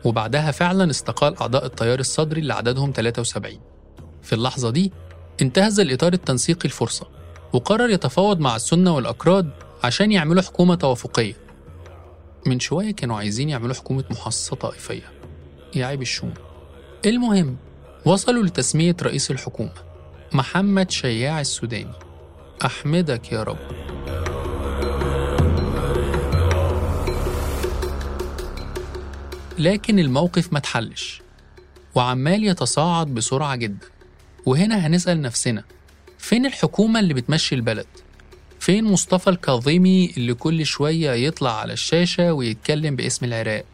وبعدها 0.04 0.50
فعلا 0.50 0.90
استقال 0.90 1.36
أعضاء 1.38 1.66
التيار 1.66 2.00
الصدري 2.00 2.40
اللي 2.40 2.54
عددهم 2.54 2.92
73 2.96 3.60
في 4.22 4.32
اللحظة 4.32 4.70
دي 4.70 4.92
انتهز 5.42 5.80
الإطار 5.80 6.12
التنسيقي 6.12 6.64
الفرصة 6.64 7.06
وقرر 7.52 7.90
يتفاوض 7.90 8.40
مع 8.40 8.56
السنة 8.56 8.94
والأكراد 8.94 9.50
عشان 9.84 10.12
يعملوا 10.12 10.42
حكومة 10.42 10.74
توافقية. 10.74 11.36
من 12.46 12.60
شوية 12.60 12.90
كانوا 12.90 13.16
عايزين 13.16 13.48
يعملوا 13.48 13.74
حكومة 13.74 14.04
محاصصة 14.10 14.56
طائفية. 14.56 15.12
يا 15.74 15.86
عيب 15.86 16.02
الشوم. 16.02 16.34
المهم 17.06 17.56
وصلوا 18.06 18.42
لتسمية 18.42 18.96
رئيس 19.02 19.30
الحكومة 19.30 19.72
محمد 20.32 20.90
شياع 20.90 21.40
السوداني 21.40 21.92
أحمدك 22.64 23.32
يا 23.32 23.42
رب 23.42 23.58
لكن 29.58 29.98
الموقف 29.98 30.52
ما 30.52 30.58
اتحلش 30.58 31.22
وعمال 31.94 32.44
يتصاعد 32.44 33.06
بسرعة 33.06 33.56
جدا 33.56 33.86
وهنا 34.46 34.86
هنسأل 34.86 35.22
نفسنا 35.22 35.64
فين 36.18 36.46
الحكومة 36.46 37.00
اللي 37.00 37.14
بتمشي 37.14 37.54
البلد؟ 37.54 37.86
فين 38.60 38.84
مصطفى 38.84 39.30
الكاظمي 39.30 40.12
اللي 40.16 40.34
كل 40.34 40.66
شوية 40.66 41.10
يطلع 41.10 41.60
على 41.60 41.72
الشاشة 41.72 42.32
ويتكلم 42.32 42.96
باسم 42.96 43.26
العراق؟ 43.26 43.64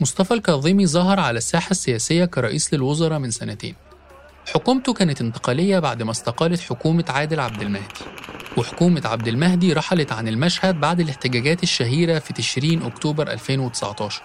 مصطفى 0.00 0.34
الكاظمي 0.34 0.86
ظهر 0.86 1.20
على 1.20 1.38
الساحة 1.38 1.70
السياسية 1.70 2.24
كرئيس 2.24 2.74
للوزراء 2.74 3.18
من 3.18 3.30
سنتين. 3.30 3.74
حكومته 4.54 4.92
كانت 4.92 5.20
انتقالية 5.20 5.78
بعد 5.78 6.02
ما 6.02 6.10
استقالت 6.10 6.60
حكومة 6.60 7.04
عادل 7.08 7.40
عبد 7.40 7.62
المهدي. 7.62 7.94
وحكومة 8.56 9.02
عبد 9.04 9.28
المهدي 9.28 9.72
رحلت 9.72 10.12
عن 10.12 10.28
المشهد 10.28 10.80
بعد 10.80 11.00
الاحتجاجات 11.00 11.62
الشهيرة 11.62 12.18
في 12.18 12.32
تشرين 12.32 12.82
أكتوبر 12.82 13.30
2019 13.30 14.22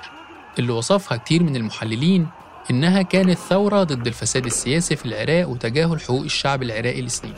اللي 0.59 0.71
وصفها 0.71 1.17
كتير 1.17 1.43
من 1.43 1.55
المحللين 1.55 2.27
إنها 2.71 3.01
كانت 3.01 3.37
ثورة 3.37 3.83
ضد 3.83 4.07
الفساد 4.07 4.45
السياسي 4.45 4.95
في 4.95 5.05
العراق 5.05 5.49
وتجاهل 5.49 6.01
حقوق 6.01 6.23
الشعب 6.23 6.63
العراقي 6.63 7.01
لسنين. 7.01 7.33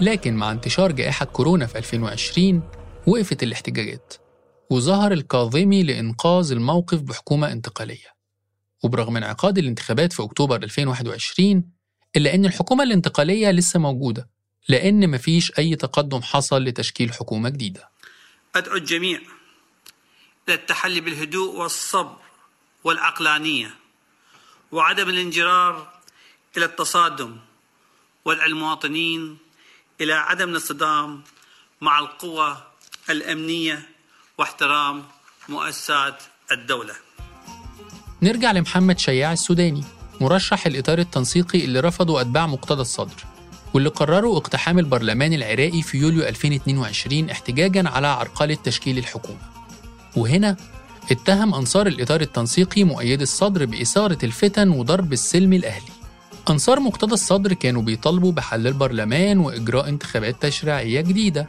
لكن 0.00 0.34
مع 0.34 0.52
انتشار 0.52 0.92
جائحة 0.92 1.26
كورونا 1.26 1.66
في 1.66 1.78
2020 1.78 2.62
وقفت 3.06 3.42
الاحتجاجات. 3.42 4.14
وظهر 4.70 5.12
الكاظمي 5.12 5.82
لإنقاذ 5.82 6.52
الموقف 6.52 7.00
بحكومة 7.00 7.52
انتقالية. 7.52 8.14
وبرغم 8.82 9.16
انعقاد 9.16 9.58
الانتخابات 9.58 10.12
في 10.12 10.22
أكتوبر 10.22 10.56
2021 10.56 11.64
إلا 12.16 12.34
أن 12.34 12.44
الحكومة 12.44 12.84
الانتقالية 12.84 13.50
لسه 13.50 13.78
موجودة 13.80 14.28
لأن 14.68 15.10
مفيش 15.10 15.58
أي 15.58 15.76
تقدم 15.76 16.22
حصل 16.22 16.64
لتشكيل 16.64 17.12
حكومة 17.12 17.48
جديدة. 17.48 17.90
أدعو 18.54 18.76
الجميع 18.76 19.20
إلى 20.48 20.54
التحلي 20.54 21.00
بالهدوء 21.00 21.56
والصبر 21.56 22.16
والعقلانية 22.84 23.74
وعدم 24.72 25.08
الانجرار 25.08 26.00
إلى 26.56 26.64
التصادم 26.64 27.36
ودع 28.24 28.46
المواطنين 28.46 29.38
إلى 30.00 30.12
عدم 30.12 30.50
الاصطدام 30.50 31.22
مع 31.80 31.98
القوى 31.98 32.66
الأمنية 33.10 33.88
واحترام 34.40 35.02
مؤسسات 35.48 36.22
الدولة. 36.52 36.94
نرجع 38.22 38.52
لمحمد 38.52 38.98
شياع 38.98 39.32
السوداني 39.32 39.84
مرشح 40.20 40.66
الإطار 40.66 40.98
التنسيقي 40.98 41.64
اللي 41.64 41.80
رفضه 41.80 42.20
أتباع 42.20 42.46
مقتدى 42.46 42.80
الصدر 42.80 43.24
واللي 43.74 43.88
قرروا 43.88 44.36
اقتحام 44.36 44.78
البرلمان 44.78 45.32
العراقي 45.32 45.82
في 45.82 45.98
يوليو 45.98 46.22
2022 46.22 47.30
احتجاجا 47.30 47.88
على 47.88 48.06
عرقلة 48.06 48.54
تشكيل 48.54 48.98
الحكومة. 48.98 49.38
وهنا 50.16 50.56
اتهم 51.10 51.54
أنصار 51.54 51.86
الإطار 51.86 52.20
التنسيقي 52.20 52.84
مؤيد 52.84 53.20
الصدر 53.20 53.64
بإثارة 53.64 54.18
الفتن 54.22 54.68
وضرب 54.70 55.12
السلم 55.12 55.52
الأهلي. 55.52 55.92
أنصار 56.50 56.80
مقتدى 56.80 57.14
الصدر 57.14 57.52
كانوا 57.52 57.82
بيطالبوا 57.82 58.32
بحل 58.32 58.66
البرلمان 58.66 59.38
وإجراء 59.38 59.88
انتخابات 59.88 60.42
تشريعية 60.42 61.00
جديدة. 61.00 61.46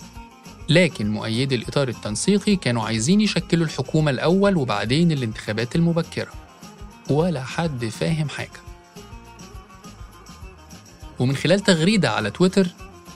لكن 0.70 1.10
مؤيدي 1.10 1.56
الإطار 1.56 1.88
التنسيقي 1.88 2.56
كانوا 2.56 2.84
عايزين 2.84 3.22
يشكلوا 3.22 3.66
الحكومة 3.66 4.12
الأول 4.12 4.58
وبعدين 4.58 5.12
الانتخابات 5.12 5.76
المبكرة. 5.76 6.32
ولا 7.10 7.44
حد 7.44 7.86
فاهم 7.86 8.30
حاجة. 8.30 8.62
ومن 11.20 11.36
خلال 11.36 11.60
تغريدة 11.60 12.12
على 12.12 12.32
تويتر 12.32 12.68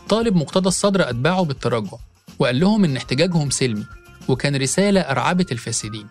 طالب 0.09 0.35
مقتدى 0.35 0.67
الصدر 0.67 1.09
أتباعه 1.09 1.43
بالتراجع 1.43 1.97
وقال 2.39 2.59
لهم 2.59 2.83
إن 2.83 2.97
احتجاجهم 2.97 3.49
سلمي 3.49 3.85
وكان 4.27 4.55
رسالة 4.55 5.01
أرعبت 5.01 5.51
الفاسدين. 5.51 6.07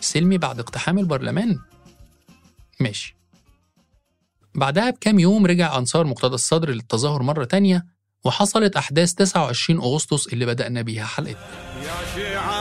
سلمي 0.00 0.38
بعد 0.38 0.60
اقتحام 0.60 0.98
البرلمان؟ 0.98 1.58
ماشي. 2.80 3.16
بعدها 4.54 4.90
بكام 4.90 5.18
يوم 5.18 5.46
رجع 5.46 5.78
أنصار 5.78 6.06
مقتدى 6.06 6.34
الصدر 6.34 6.70
للتظاهر 6.70 7.22
مرة 7.22 7.44
تانية 7.44 7.86
وحصلت 8.24 8.76
أحداث 8.76 9.14
29 9.14 9.80
أغسطس 9.80 10.26
اللي 10.26 10.46
بدأنا 10.46 10.82
بيها 10.82 11.04
حلقتنا. 11.04 11.69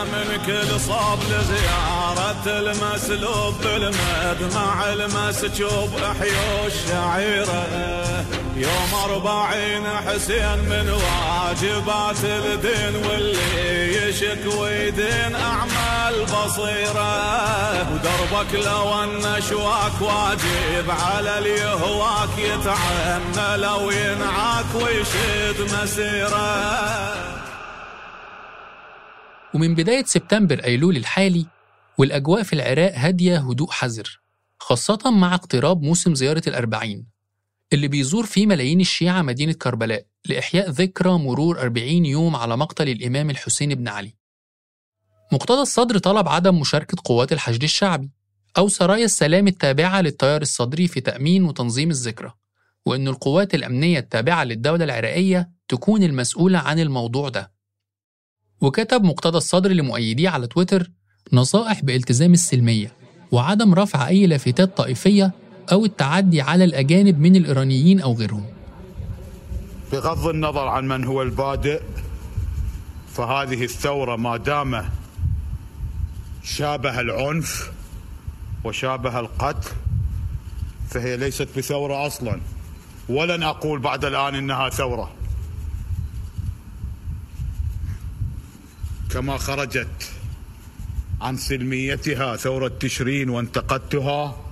من 0.04 0.42
كل 0.46 0.80
صوب 0.80 1.20
لزيارة 1.30 2.46
المسلوب 2.46 3.56
بالمدمع 3.64 4.94
المسجوب 4.94 5.90
احيوا 5.96 6.68
الشعيرة 6.68 7.68
يوم 8.56 8.94
أربعين 9.06 9.88
حسين 10.08 10.60
من 10.70 10.90
واجبات 10.90 12.24
الدين 12.24 12.96
واللي 13.06 14.10
يشك 14.10 14.60
ويدين 14.60 15.36
أعمال 15.36 16.26
بصيرة. 16.26 17.10
ودربك 17.92 18.66
لو 18.66 19.04
أن 19.04 19.42
شواك 19.50 20.02
واجب 20.02 20.92
على 20.92 21.38
اليهواك 21.38 22.38
يتعنى 22.38 23.58
لو 23.58 23.92
ينعاك 23.92 24.66
ويشد 24.76 25.74
مسيرة. 25.74 27.38
ومن 29.54 29.76
بداية 29.76 30.06
سبتمبر 30.06 30.64
أيلول 30.64 30.98
الحالي 30.98 31.46
والأجواء 31.98 32.44
في 32.44 32.54
العراق 32.54 32.94
هادية 32.96 33.38
هدوء 33.38 33.72
حذر 33.72 34.22
خاصة 34.60 35.12
مع 35.12 35.36
اقتراب 35.36 35.82
موسم 35.82 36.16
زيارة 36.16 36.42
الأربعين 36.48 37.06
اللي 37.74 37.88
بيزور 37.88 38.26
فيه 38.26 38.46
ملايين 38.46 38.82
الشيعة 38.82 39.22
مدينة 39.22 39.54
كربلاء 39.54 40.06
لإحياء 40.26 40.70
ذكرى 40.70 41.12
مرور 41.12 41.62
40 41.62 42.06
يوم 42.06 42.36
على 42.36 42.58
مقتل 42.58 42.90
الإمام 42.90 43.30
الحسين 43.30 43.76
بن 43.76 43.88
علي. 43.88 44.16
مقتدى 45.32 45.60
الصدر 45.60 45.98
طلب 45.98 46.28
عدم 46.28 46.60
مشاركة 46.60 46.98
قوات 47.06 47.32
الحشد 47.32 47.64
الشعبي 47.64 48.12
أو 48.58 48.68
سرايا 48.68 49.06
السلام 49.06 49.48
التابعة 49.48 50.02
للتيار 50.02 50.42
الصدري 50.42 50.88
في 50.88 51.02
تأمين 51.02 51.44
وتنظيم 51.44 51.90
الذكرى 51.90 52.34
وأن 52.86 53.08
القوات 53.08 53.56
الأمنية 53.56 54.00
التابعة 54.00 54.44
للدولة 54.44 54.86
العراقية 54.86 55.52
تكون 55.68 56.04
المسؤولة 56.04 56.60
عن 56.60 56.80
الموضوع 56.80 57.30
ده. 57.30 57.52
وكتب 58.62 59.04
مقتدى 59.04 59.38
الصدر 59.38 59.72
لمؤيديه 59.72 60.30
على 60.30 60.48
تويتر 60.48 60.89
نصائح 61.34 61.84
بالتزام 61.84 62.34
السلمية 62.34 62.93
وعدم 63.32 63.74
رفع 63.74 64.08
أي 64.08 64.28
لافتات 64.28 64.78
طائفية 64.78 65.32
أو 65.72 65.86
التعدي 65.86 66.41
على 66.41 66.63
الأجانب 66.63 67.19
من 67.19 67.36
الإيرانيين 67.36 68.02
أو 68.02 68.13
غيرهم. 68.13 68.45
بغض 69.91 70.28
النظر 70.28 70.67
عن 70.67 70.88
من 70.88 71.04
هو 71.04 71.22
البادئ 71.22 71.82
فهذه 73.13 73.63
الثورة 73.63 74.15
ما 74.15 74.38
دام 74.38 74.89
شابه 76.43 77.00
العنف 77.00 77.72
وشابه 78.63 79.19
القتل 79.19 79.69
فهي 80.89 81.17
ليست 81.17 81.48
بثورة 81.58 82.08
أصلا. 82.08 82.41
ولن 83.10 83.43
أقول 83.43 83.80
بعد 83.80 84.06
الآن 84.06 84.36
إنها 84.36 84.69
ثورة. 84.69 85.18
كما 89.12 89.38
خرجت 89.38 90.12
عن 91.22 91.38
سلميتها 91.38 92.36
ثورة 92.36 92.67
تشرين 92.67 93.30
وانتقدتها 93.30 94.45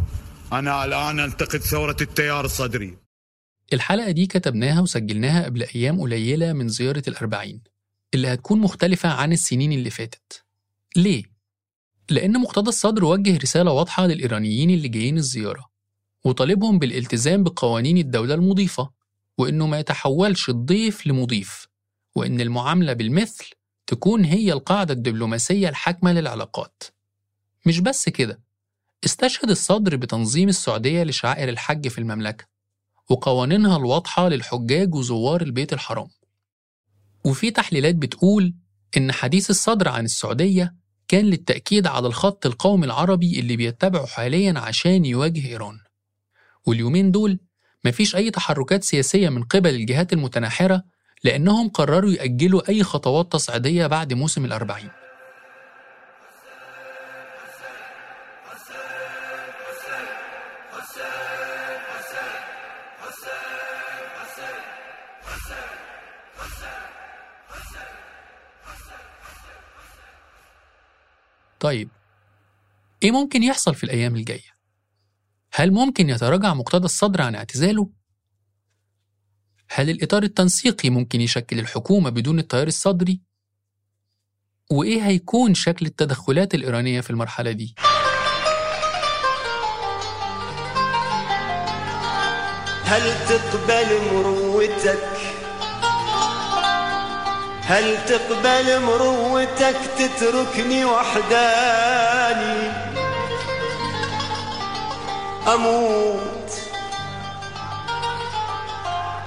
أنا 0.53 0.85
الآن 0.85 1.19
أنتقد 1.19 1.59
ثورة 1.59 1.95
التيار 2.01 2.45
الصدري 2.45 2.97
الحلقة 3.73 4.11
دي 4.11 4.25
كتبناها 4.27 4.81
وسجلناها 4.81 5.45
قبل 5.45 5.63
أيام 5.75 6.01
قليلة 6.01 6.53
من 6.53 6.67
زيارة 6.69 7.03
الأربعين 7.07 7.61
اللي 8.13 8.27
هتكون 8.27 8.59
مختلفة 8.59 9.09
عن 9.09 9.31
السنين 9.33 9.71
اللي 9.71 9.89
فاتت 9.89 10.43
ليه؟ 10.95 11.23
لأن 12.09 12.41
مقتدى 12.41 12.69
الصدر 12.69 13.05
وجه 13.05 13.37
رسالة 13.37 13.71
واضحة 13.71 14.07
للإيرانيين 14.07 14.69
اللي 14.69 14.87
جايين 14.87 15.17
الزيارة 15.17 15.65
وطالبهم 16.23 16.79
بالالتزام 16.79 17.43
بقوانين 17.43 17.97
الدولة 17.97 18.33
المضيفة 18.33 18.89
وإنه 19.37 19.67
ما 19.67 19.79
يتحولش 19.79 20.49
الضيف 20.49 21.07
لمضيف 21.07 21.67
وإن 22.15 22.41
المعاملة 22.41 22.93
بالمثل 22.93 23.49
تكون 23.87 24.25
هي 24.25 24.53
القاعدة 24.53 24.93
الدبلوماسية 24.93 25.69
الحاكمة 25.69 26.11
للعلاقات. 26.11 26.83
مش 27.65 27.79
بس 27.79 28.09
كده 28.09 28.41
استشهد 29.05 29.49
الصدر 29.49 29.95
بتنظيم 29.95 30.49
السعودية 30.49 31.03
لشعائر 31.03 31.49
الحج 31.49 31.87
في 31.87 31.97
المملكة 31.97 32.45
وقوانينها 33.09 33.77
الواضحة 33.77 34.29
للحجاج 34.29 34.95
وزوار 34.95 35.41
البيت 35.41 35.73
الحرام. 35.73 36.07
وفي 37.25 37.51
تحليلات 37.51 37.95
بتقول 37.95 38.53
إن 38.97 39.11
حديث 39.11 39.49
الصدر 39.49 39.89
عن 39.89 40.05
السعودية 40.05 40.75
كان 41.07 41.25
للتأكيد 41.25 41.87
على 41.87 42.07
الخط 42.07 42.45
القومي 42.45 42.85
العربي 42.85 43.39
اللي 43.39 43.55
بيتبعه 43.57 44.05
حاليا 44.05 44.59
عشان 44.59 45.05
يواجه 45.05 45.47
إيران. 45.47 45.79
واليومين 46.65 47.11
دول 47.11 47.39
مفيش 47.85 48.15
أي 48.15 48.31
تحركات 48.31 48.83
سياسية 48.83 49.29
من 49.29 49.43
قبل 49.43 49.69
الجهات 49.75 50.13
المتناحرة 50.13 50.83
لأنهم 51.23 51.69
قرروا 51.69 52.11
يأجلوا 52.11 52.69
أي 52.69 52.83
خطوات 52.83 53.31
تصعيدية 53.31 53.87
بعد 53.87 54.13
موسم 54.13 54.45
الأربعين 54.45 54.89
طيب 71.59 71.89
إيه 73.03 73.11
ممكن 73.11 73.43
يحصل 73.43 73.75
في 73.75 73.83
الأيام 73.83 74.15
الجاية؟ 74.15 74.57
هل 75.53 75.71
ممكن 75.71 76.09
يتراجع 76.09 76.53
مقتدى 76.53 76.85
الصدر 76.85 77.21
عن 77.21 77.35
اعتزاله؟ 77.35 77.89
هل 79.69 79.89
الإطار 79.89 80.23
التنسيقي 80.23 80.89
ممكن 80.89 81.21
يشكل 81.21 81.59
الحكومة 81.59 82.09
بدون 82.09 82.39
التيار 82.39 82.67
الصدري؟ 82.67 83.21
وإيه 84.71 85.07
هيكون 85.07 85.53
شكل 85.53 85.85
التدخلات 85.85 86.55
الإيرانية 86.55 87.01
في 87.01 87.09
المرحلة 87.09 87.51
دي؟ 87.51 87.75
هل 92.83 93.27
تقبل 93.29 94.13
مروتك 94.13 95.07
هل 97.61 98.05
تقبل 98.05 98.81
مروتك 98.81 99.75
تتركني 99.97 100.85
وحداني 100.85 102.71
أموت 105.53 106.36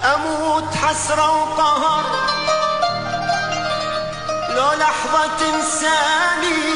أموت 0.04 0.74
حسرة 0.74 1.30
وقهر 1.42 2.04
لو 4.56 4.72
لحظة 4.78 5.26
تنساني 5.38 6.74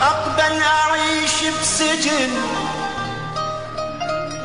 أقبل 0.00 0.62
أعيش 0.62 1.44
بسجن 1.60 2.30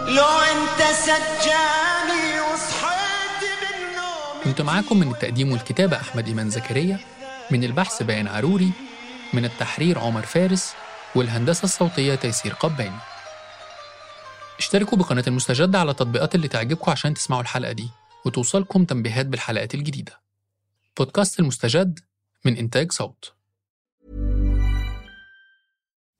لو 0.07 0.25
أنت 0.25 0.93
سجاني 0.95 2.41
وصحيت 2.41 3.41
بالنوم 3.61 4.43
كنت 4.43 4.61
معاكم 4.61 4.97
من 4.99 5.11
التقديم 5.11 5.51
والكتابة 5.51 5.97
أحمد 5.97 6.27
إيمان 6.27 6.49
زكريا 6.49 6.99
من 7.51 7.63
البحث 7.63 8.03
بيان 8.03 8.27
عروري 8.27 8.71
من 9.33 9.45
التحرير 9.45 9.99
عمر 9.99 10.21
فارس 10.25 10.73
والهندسة 11.15 11.63
الصوتية 11.63 12.15
تيسير 12.15 12.53
قباني 12.53 12.95
اشتركوا 14.59 14.97
بقناة 14.97 15.23
المستجد 15.27 15.75
على 15.75 15.91
التطبيقات 15.91 16.35
اللي 16.35 16.47
تعجبكم 16.47 16.91
عشان 16.91 17.13
تسمعوا 17.13 17.41
الحلقة 17.41 17.71
دي 17.71 17.89
وتوصلكم 18.25 18.85
تنبيهات 18.85 19.25
بالحلقات 19.25 19.73
الجديدة 19.75 20.19
بودكاست 20.97 21.39
المستجد 21.39 21.99
من 22.45 22.57
إنتاج 22.57 22.91
صوت 22.91 23.33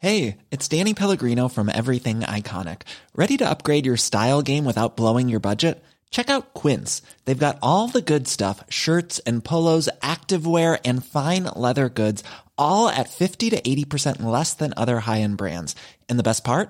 Hey, 0.01 0.37
it's 0.49 0.69
Danny 0.69 0.93
Pellegrino 0.93 1.49
from 1.49 1.67
Everything 1.67 2.21
Iconic. 2.21 2.83
Ready 3.21 3.35
to 3.35 3.49
upgrade 3.49 3.85
your 3.85 3.97
style 3.97 4.41
game 4.41 4.63
without 4.63 4.95
blowing 4.95 5.27
your 5.27 5.41
budget? 5.41 5.83
Check 6.09 6.29
out 6.29 6.53
Quince. 6.53 7.01
They've 7.25 7.45
got 7.47 7.59
all 7.61 7.89
the 7.89 8.01
good 8.13 8.25
stuff 8.35 8.63
shirts 8.69 9.19
and 9.27 9.43
polos, 9.43 9.89
activewear, 10.01 10.79
and 10.85 11.05
fine 11.05 11.43
leather 11.53 11.89
goods, 11.89 12.23
all 12.57 12.87
at 12.87 13.09
50 13.09 13.49
to 13.49 13.59
80% 13.61 14.21
less 14.21 14.53
than 14.53 14.73
other 14.77 15.01
high 15.01 15.19
end 15.19 15.35
brands. 15.35 15.75
And 16.07 16.17
the 16.17 16.29
best 16.29 16.45
part? 16.45 16.69